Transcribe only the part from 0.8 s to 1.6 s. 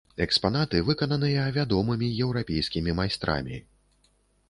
выкананыя